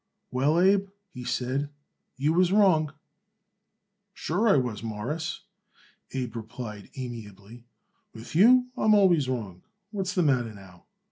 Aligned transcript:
"Well, 0.31 0.59
Abe," 0.59 0.87
he 1.13 1.23
said, 1.23 1.69
"you 2.17 2.33
was 2.33 2.51
wrong." 2.51 2.91
"Sure, 4.15 4.49
I 4.49 4.55
was, 4.57 4.81
Mawruss," 4.81 5.41
Abe 6.13 6.37
replied 6.37 6.89
amiably. 6.95 7.65
"With 8.11 8.33
you 8.33 8.69
I 8.75 8.85
am 8.85 8.95
always 8.95 9.29
wrong. 9.29 9.61
What's 9.91 10.15
the 10.15 10.23
matter 10.23 10.55
now?" 10.55 10.85